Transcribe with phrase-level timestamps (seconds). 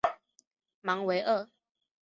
[0.81, 1.47] 芒维厄。